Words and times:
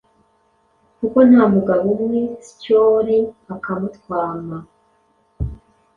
kuko 0.97 1.17
nta 1.29 1.43
mugabo 1.55 1.85
umwe, 1.95 2.21
Syoli 2.59 3.17
akamutwama, 3.55 4.57